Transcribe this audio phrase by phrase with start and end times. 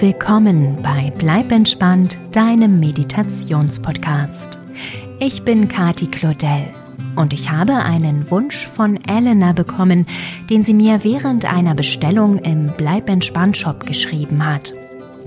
[0.00, 4.58] willkommen bei Bleib entspannt, deinem Meditationspodcast.
[5.18, 6.68] Ich bin Kati Claudel
[7.16, 10.06] und ich habe einen Wunsch von Elena bekommen,
[10.48, 14.74] den sie mir während einer Bestellung im Bleib entspannt Shop geschrieben hat.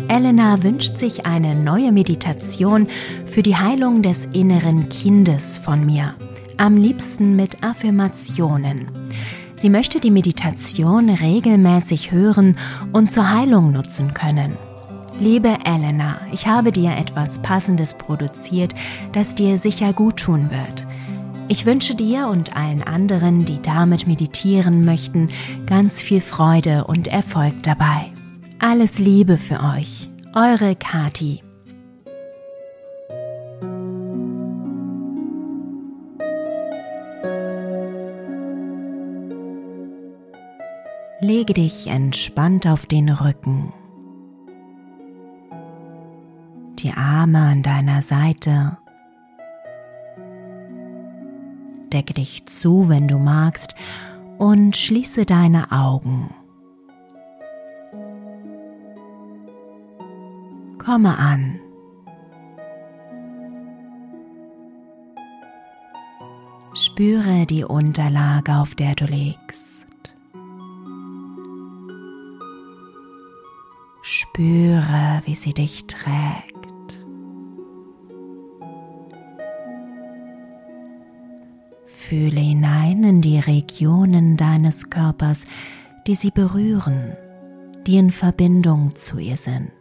[0.08, 2.88] Elena wünscht sich eine neue Meditation
[3.26, 6.16] für die Heilung des inneren Kindes von mir,
[6.58, 8.88] am liebsten mit Affirmationen.
[9.58, 12.58] Sie möchte die Meditation regelmäßig hören
[12.94, 14.56] und zur Heilung nutzen können.
[15.20, 18.76] Liebe Elena, ich habe dir etwas Passendes produziert,
[19.14, 20.86] das dir sicher gut tun wird.
[21.48, 25.30] Ich wünsche dir und allen anderen, die damit meditieren möchten,
[25.66, 28.12] ganz viel Freude und Erfolg dabei.
[28.60, 31.47] Alles Liebe für euch, eure Kati.
[41.28, 43.74] Lege dich entspannt auf den Rücken.
[46.80, 48.78] Die Arme an deiner Seite.
[51.92, 53.76] Decke dich zu, wenn du magst,
[54.38, 56.34] und schließe deine Augen.
[60.78, 61.60] Komme an.
[66.74, 69.67] Spüre die Unterlage, auf der du legst.
[74.38, 76.54] Spüre, wie sie dich trägt.
[81.88, 85.48] Fühle hinein in die Regionen deines Körpers,
[86.06, 87.18] die sie berühren,
[87.88, 89.72] die in Verbindung zu ihr sind.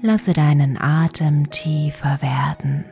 [0.00, 2.86] Lasse deinen Atem tiefer werden.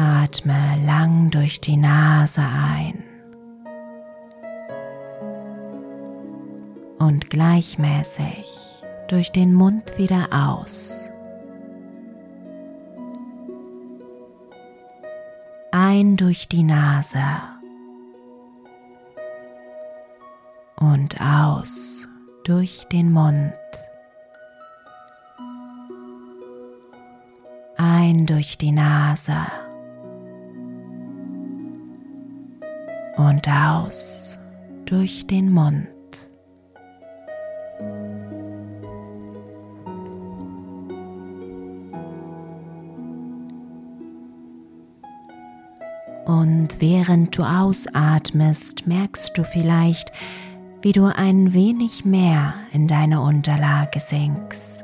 [0.00, 3.02] Atme lang durch die Nase ein
[7.00, 8.46] und gleichmäßig
[9.08, 11.10] durch den Mund wieder aus.
[15.72, 17.24] Ein durch die Nase
[20.76, 22.06] und aus
[22.44, 23.52] durch den Mund.
[27.76, 29.57] Ein durch die Nase
[33.18, 34.38] und aus
[34.86, 35.88] durch den Mund.
[46.26, 50.12] Und während du ausatmest, merkst du vielleicht,
[50.82, 54.77] wie du ein wenig mehr in deine Unterlage sinkst.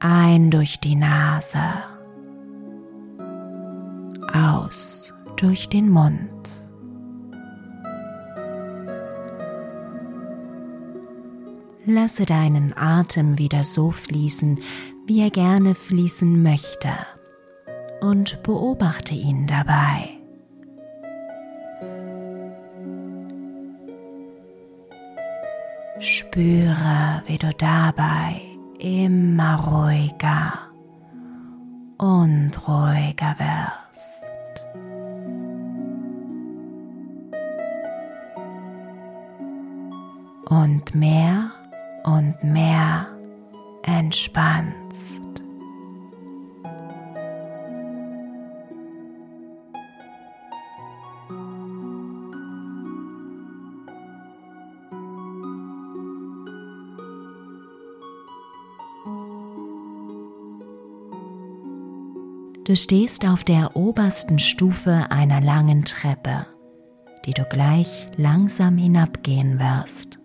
[0.00, 1.58] Ein durch die Nase,
[4.32, 6.62] aus durch den Mund.
[11.84, 14.60] Lasse deinen Atem wieder so fließen,
[15.06, 16.90] wie er gerne fließen möchte
[18.00, 20.10] und beobachte ihn dabei.
[25.98, 28.47] Spüre, wie du dabei
[28.78, 30.58] immer ruhiger
[31.98, 34.24] und ruhiger wirst.
[40.48, 41.50] Und mehr
[42.04, 43.06] und mehr
[43.82, 45.17] entspannst.
[62.68, 66.44] Du stehst auf der obersten Stufe einer langen Treppe,
[67.24, 70.18] die du gleich langsam hinabgehen wirst.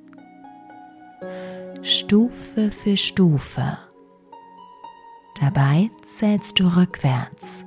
[1.81, 3.77] Stufe für Stufe.
[5.39, 7.63] Dabei zählst du rückwärts.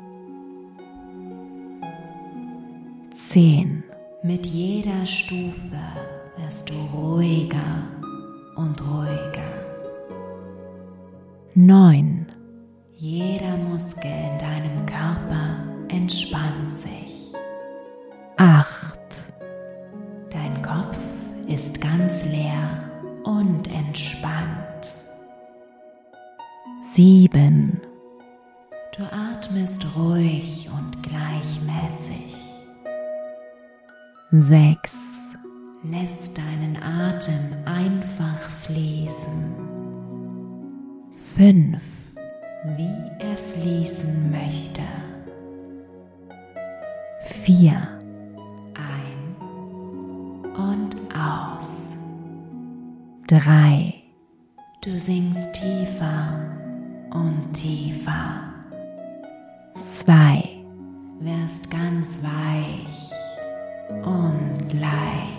[3.15, 3.83] Zehn.
[4.23, 5.81] Mit jeder Stufe
[6.37, 7.89] wirst du ruhiger
[8.56, 9.55] und ruhiger.
[11.55, 12.25] Neun.
[12.99, 15.59] Jeder Muskel in deinem Körper
[15.89, 17.35] entspannt sich.
[18.39, 18.99] Acht.
[20.31, 20.97] Dein Kopf
[21.47, 22.91] ist ganz leer
[23.25, 24.95] und entspannt.
[26.95, 27.83] Sieben.
[28.97, 32.35] Du atmest ruhig und gleichmäßig.
[34.31, 34.97] Sechs.
[35.83, 39.55] Lässt deinen Atem einfach fließen.
[41.35, 41.96] Fünf
[42.77, 44.83] wie er fließen möchte.
[47.21, 47.77] Vier.
[48.75, 49.37] Ein
[50.55, 51.83] und aus.
[53.27, 53.95] Drei.
[54.83, 56.41] Du sinkst tiefer
[57.13, 58.43] und tiefer.
[59.81, 60.43] Zwei.
[61.21, 63.11] Wirst ganz weich
[64.05, 65.36] und leicht.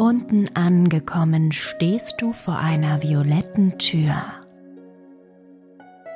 [0.00, 4.16] Unten angekommen stehst du vor einer violetten Tür.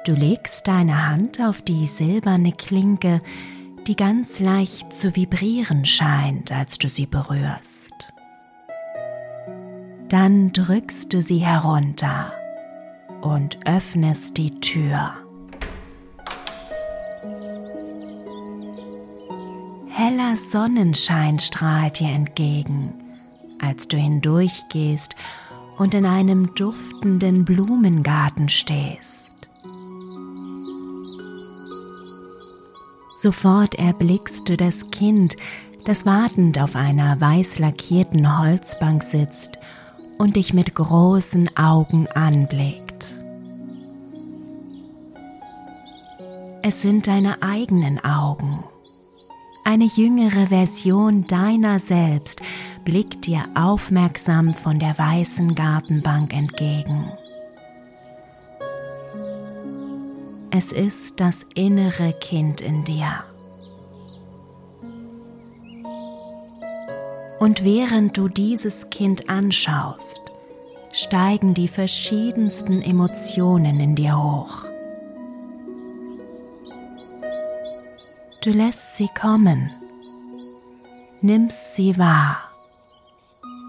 [0.07, 3.21] Du legst deine Hand auf die silberne Klinke,
[3.87, 7.93] die ganz leicht zu vibrieren scheint, als du sie berührst.
[10.09, 12.33] Dann drückst du sie herunter
[13.21, 15.13] und öffnest die Tür.
[19.91, 23.04] Heller Sonnenschein strahlt dir entgegen
[23.65, 25.15] als du hindurchgehst
[25.79, 29.23] und in einem duftenden Blumengarten stehst.
[33.17, 35.37] Sofort erblickst du das Kind,
[35.87, 39.59] das wartend auf einer weiß lackierten Holzbank sitzt
[40.19, 43.15] und dich mit großen Augen anblickt.
[46.63, 48.65] Es sind deine eigenen Augen,
[49.65, 52.41] eine jüngere Version deiner selbst,
[52.85, 57.11] blickt dir aufmerksam von der weißen Gartenbank entgegen.
[60.51, 63.25] Es ist das innere Kind in dir.
[67.41, 70.23] Und während du dieses Kind anschaust,
[70.93, 74.67] steigen die verschiedensten Emotionen in dir hoch.
[78.43, 79.71] Du lässt sie kommen,
[81.21, 82.44] nimmst sie wahr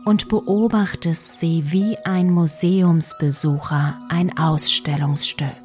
[0.06, 5.65] und beobachtest sie wie ein Museumsbesucher ein Ausstellungsstück.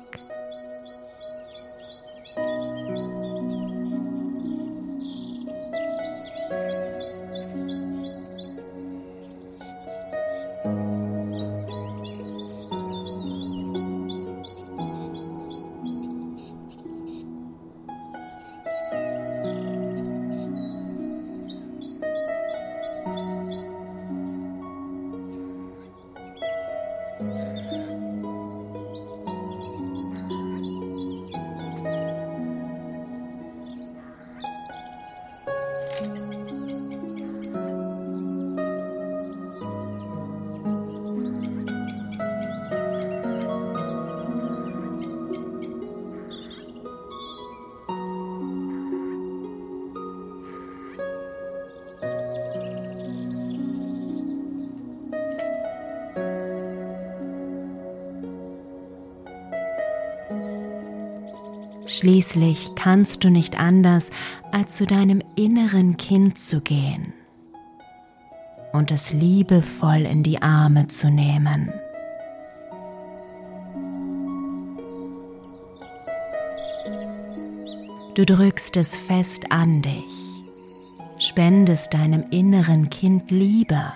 [62.00, 64.10] Schließlich kannst du nicht anders,
[64.52, 67.12] als zu deinem inneren Kind zu gehen
[68.72, 71.70] und es liebevoll in die Arme zu nehmen.
[78.14, 80.48] Du drückst es fest an dich,
[81.18, 83.92] spendest deinem inneren Kind Liebe,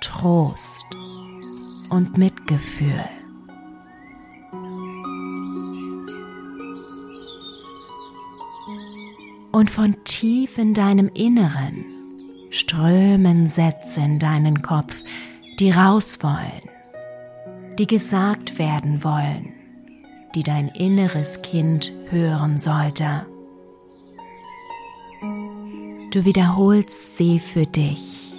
[0.00, 0.86] Trost
[1.90, 3.15] und Mitgefühl.
[9.56, 11.86] Und von tief in deinem Inneren
[12.50, 15.02] strömen Sätze in deinen Kopf,
[15.58, 16.68] die raus wollen,
[17.78, 19.54] die gesagt werden wollen,
[20.34, 23.24] die dein inneres Kind hören sollte.
[26.10, 28.34] Du wiederholst sie für dich,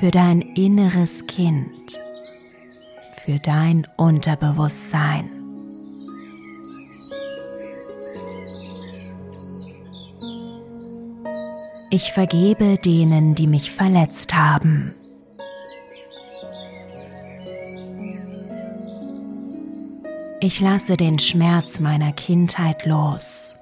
[0.00, 2.00] für dein inneres Kind,
[3.26, 5.37] für dein Unterbewusstsein.
[11.90, 14.94] Ich vergebe denen, die mich verletzt haben.
[20.40, 23.54] Ich lasse den Schmerz meiner Kindheit los.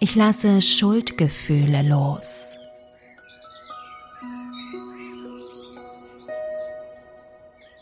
[0.00, 2.56] Ich lasse Schuldgefühle los.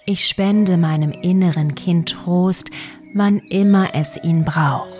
[0.06, 2.68] Ich spende meinem inneren Kind Trost,
[3.14, 4.99] wann immer es ihn braucht.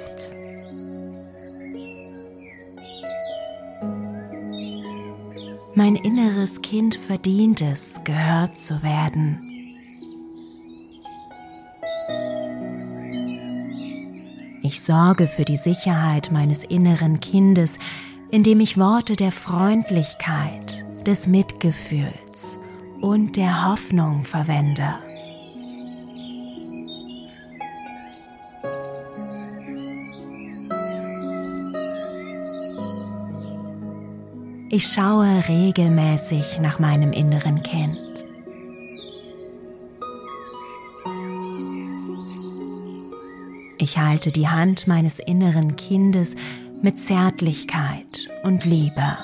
[5.82, 9.38] Mein inneres Kind verdient es, gehört zu werden.
[14.62, 17.78] Ich sorge für die Sicherheit meines inneren Kindes,
[18.30, 22.58] indem ich Worte der Freundlichkeit, des Mitgefühls
[23.00, 24.99] und der Hoffnung verwende.
[34.72, 38.24] Ich schaue regelmäßig nach meinem inneren Kind.
[43.78, 46.36] Ich halte die Hand meines inneren Kindes
[46.82, 49.18] mit Zärtlichkeit und Liebe.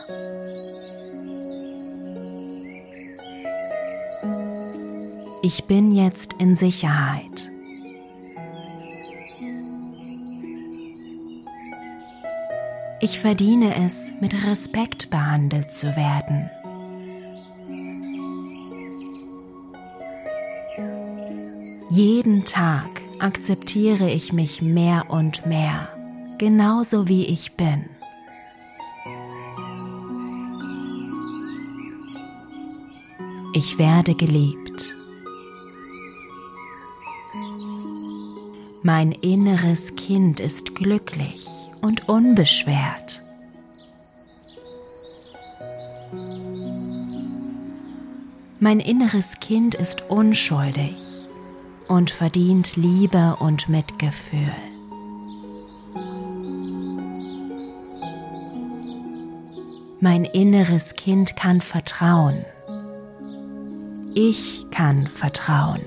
[5.42, 7.52] Ich bin jetzt in Sicherheit.
[13.08, 16.50] Ich verdiene es, mit Respekt behandelt zu werden.
[21.88, 22.88] Jeden Tag
[23.20, 25.88] akzeptiere ich mich mehr und mehr,
[26.38, 27.84] genauso wie ich bin.
[33.54, 34.96] Ich werde geliebt.
[38.82, 43.22] Mein inneres Kind ist glücklich und unbeschwert.
[48.58, 50.96] Mein inneres Kind ist unschuldig
[51.88, 54.54] und verdient Liebe und Mitgefühl.
[60.00, 62.44] Mein inneres Kind kann vertrauen.
[64.14, 65.80] Ich kann vertrauen.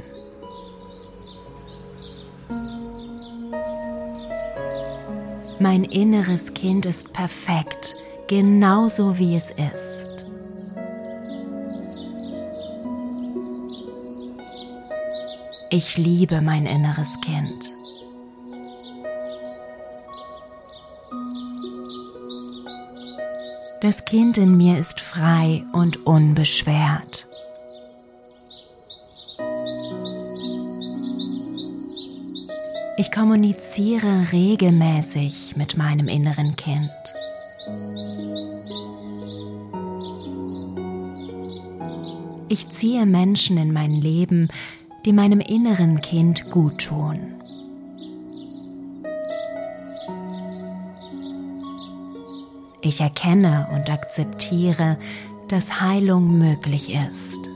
[5.62, 7.96] Mein inneres Kind ist perfekt,
[8.28, 10.26] genauso wie es ist.
[15.70, 17.74] Ich liebe mein inneres Kind.
[23.82, 27.29] Das Kind in mir ist frei und unbeschwert.
[33.00, 36.92] Ich kommuniziere regelmäßig mit meinem inneren Kind.
[42.50, 44.50] Ich ziehe Menschen in mein Leben,
[45.06, 47.36] die meinem inneren Kind gut tun.
[52.82, 54.98] Ich erkenne und akzeptiere,
[55.48, 57.49] dass Heilung möglich ist.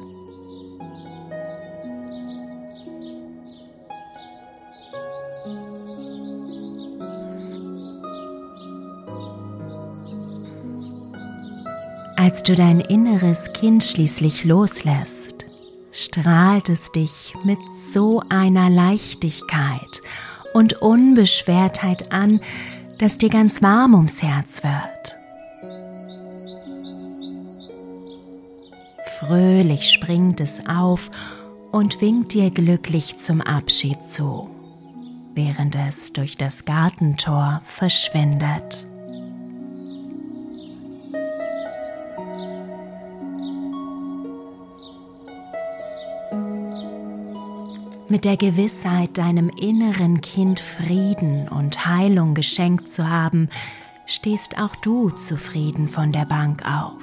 [12.23, 15.45] Als du dein inneres Kind schließlich loslässt,
[15.91, 17.59] strahlt es dich mit
[17.91, 20.01] so einer Leichtigkeit
[20.53, 22.39] und Unbeschwertheit an,
[22.97, 25.17] dass dir ganz warm ums Herz wird.
[29.19, 31.11] Fröhlich springt es auf
[31.73, 34.49] und winkt dir glücklich zum Abschied zu,
[35.35, 38.92] während es durch das Gartentor verschwindet.
[48.13, 53.49] Mit der Gewissheit, deinem inneren Kind Frieden und Heilung geschenkt zu haben,
[54.05, 57.01] stehst auch du zufrieden von der Bank auf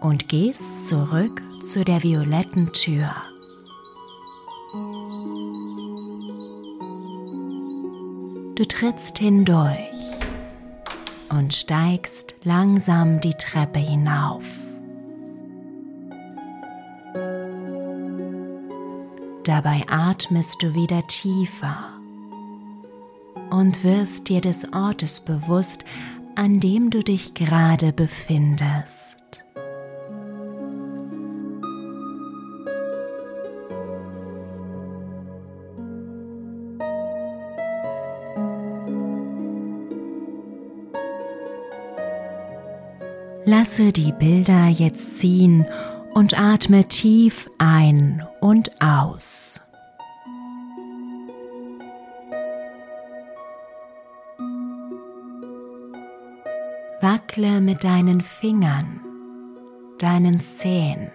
[0.00, 3.14] und gehst zurück zu der violetten Tür.
[8.54, 9.76] Du trittst hindurch
[11.28, 14.69] und steigst langsam die Treppe hinauf.
[19.50, 21.76] Dabei atmest du wieder tiefer
[23.50, 25.84] und wirst dir des Ortes bewusst,
[26.36, 29.16] an dem du dich gerade befindest.
[43.44, 45.66] Lasse die Bilder jetzt ziehen
[46.14, 49.60] und atme tief ein und aus.
[57.00, 59.00] Wackle mit deinen Fingern,
[59.98, 61.10] deinen Zehen.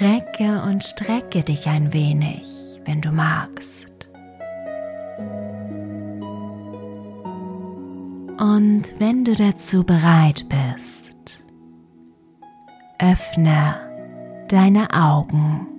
[0.00, 2.48] Recke und strecke dich ein wenig,
[2.84, 3.93] wenn du magst.
[8.44, 11.42] Und wenn du dazu bereit bist,
[12.98, 15.73] öffne deine Augen.